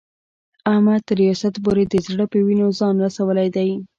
احمد 0.71 1.01
تر 1.07 1.15
ریاست 1.21 1.53
پورې 1.63 1.83
د 1.87 1.95
زړه 2.07 2.25
په 2.31 2.37
وینو 2.45 2.67
ځان 2.79 2.95
رسولی 3.05 3.47
دی. 3.55 3.69